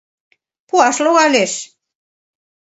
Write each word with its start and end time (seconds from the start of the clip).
—Пуаш 0.67 0.97
логалеш... 1.05 1.53